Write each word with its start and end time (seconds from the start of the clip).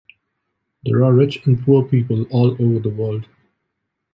There 0.83 1.03
are 1.05 1.13
rich 1.13 1.45
and 1.45 1.63
poor 1.63 1.83
people 1.87 2.23
all 2.31 2.53
over 2.53 2.79
the 2.79 2.89
world. 2.89 3.27